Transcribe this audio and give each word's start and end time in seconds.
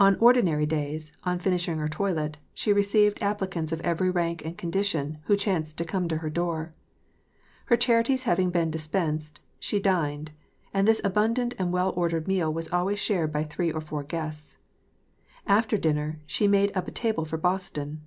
On 0.00 0.16
ordinary 0.20 0.64
days, 0.64 1.12
on 1.24 1.38
finishing 1.38 1.76
her 1.76 1.86
toilet, 1.86 2.38
she 2.54 2.72
received 2.72 3.18
appli 3.18 3.50
cants 3.50 3.72
of 3.72 3.82
every 3.82 4.08
rank 4.08 4.42
and 4.42 4.56
condition 4.56 5.18
who 5.26 5.36
chanced 5.36 5.76
to 5.76 5.84
come 5.84 6.08
to 6.08 6.16
her 6.16 6.30
door. 6.30 6.72
Her 7.66 7.76
cnarities 7.76 8.22
having 8.22 8.48
been 8.48 8.70
dispensed, 8.70 9.40
she 9.58 9.78
dined; 9.78 10.30
and 10.72 10.88
this 10.88 11.02
abundant 11.04 11.54
and 11.58 11.72
well 11.74 11.92
ordered 11.94 12.26
meal 12.26 12.50
was 12.50 12.70
always 12.72 12.98
shared 13.00 13.32
by 13.34 13.44
three 13.44 13.70
or 13.70 13.82
four 13.82 14.02
guests; 14.02 14.56
after 15.46 15.76
dinner, 15.76 16.20
she 16.24 16.46
made 16.48 16.74
up 16.74 16.88
a 16.88 16.90
table 16.90 17.26
for 17.26 17.36
Boston. 17.36 18.00